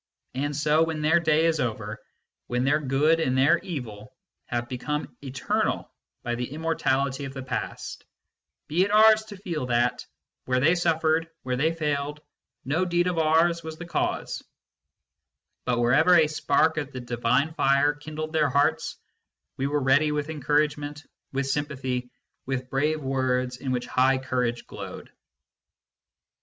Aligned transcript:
And 0.33 0.55
so, 0.55 0.81
when 0.81 1.03
their 1.03 1.19
day 1.19 1.45
is 1.45 1.59
over, 1.59 1.99
when 2.47 2.63
their 2.63 2.79
good 2.79 3.19
and 3.19 3.37
their 3.37 3.59
evil 3.59 4.11
have 4.47 4.67
become 4.67 5.15
eternal 5.23 5.91
by 6.23 6.33
the 6.33 6.51
immortality 6.53 7.25
of 7.25 7.35
the 7.35 7.43
past, 7.43 8.03
be 8.67 8.81
it 8.81 8.89
ours 8.89 9.25
to 9.25 9.37
feel 9.37 9.67
that, 9.67 10.03
where 10.45 10.59
they 10.59 10.73
suffered, 10.73 11.27
where 11.43 11.55
they 11.55 11.71
failed, 11.71 12.19
no 12.65 12.83
deed 12.83 13.05
of 13.05 13.19
ours 13.19 13.61
was 13.63 13.77
the 13.77 13.85
cause; 13.85 14.41
but 15.65 15.77
wherever 15.79 16.15
a 16.15 16.25
spark 16.25 16.77
of 16.77 16.91
the 16.91 16.99
divine 16.99 17.53
fire 17.53 17.93
kindled 17.93 18.29
in 18.35 18.41
their 18.41 18.49
hearts, 18.49 18.97
we 19.55 19.67
were 19.67 19.83
ready 19.83 20.11
with 20.11 20.31
encouragement, 20.31 21.05
with 21.31 21.45
sympathy, 21.45 22.09
with 22.47 22.71
brave 22.71 23.03
words 23.03 23.57
in 23.57 23.71
which 23.71 23.85
high 23.85 24.17
courage 24.17 24.65
glowed. 24.65 25.11